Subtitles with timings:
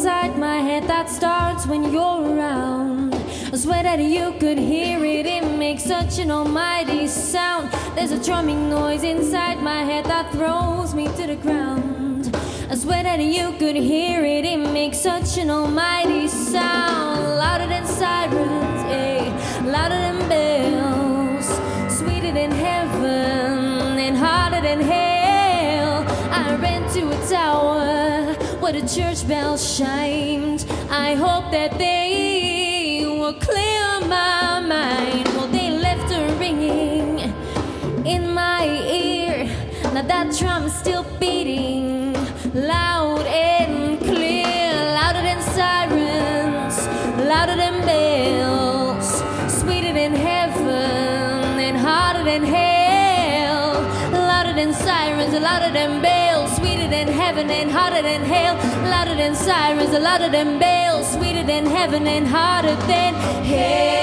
[0.00, 3.14] inside my head that starts when you're around.
[3.52, 7.70] I swear that you could hear it, it makes such an almighty sound.
[7.94, 12.34] There's a drumming noise inside my head that throws me to the ground.
[12.70, 17.36] I swear that you could hear it, it makes such an almighty sound.
[17.36, 19.28] Louder than sirens, eh?
[19.66, 21.46] louder than bells,
[21.94, 26.06] sweeter than heaven and harder than hell.
[26.30, 30.66] I ran to a tower where the church bells chimed.
[30.90, 35.26] I hope that they will clear my mind.
[35.28, 37.20] Well, they left a ringing
[38.04, 39.46] in my ear.
[39.94, 42.12] Now that drum is still beating
[42.54, 46.86] loud and clear, louder than sirens,
[47.26, 49.22] louder than bells,
[49.60, 53.72] sweeter than heaven and harder than hell,
[54.12, 56.59] louder than sirens, louder than bells,
[57.40, 58.54] heaven and harder than hell,
[58.90, 63.99] louder than sirens, louder than bells, sweeter than heaven and harder than hell.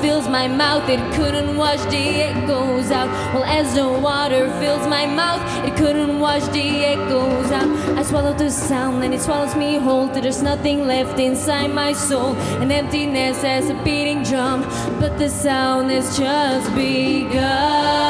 [0.00, 3.08] Fills my mouth, it couldn't wash the echoes out.
[3.34, 7.68] Well, as the water fills my mouth, it couldn't wash the echoes out.
[7.98, 11.92] I swallowed the sound and it swallows me whole till there's nothing left inside my
[11.92, 12.34] soul.
[12.62, 14.62] An emptiness as a beating drum,
[15.00, 18.03] but the sound has just begun.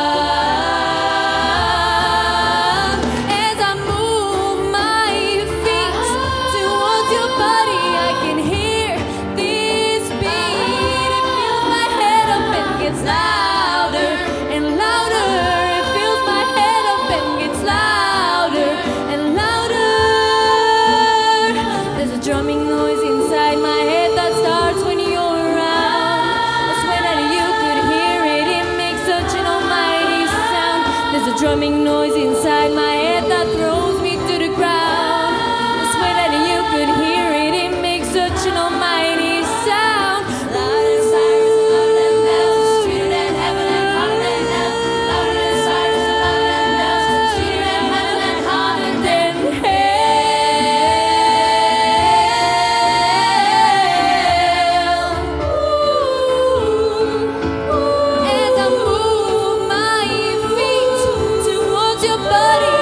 [62.34, 62.73] somebody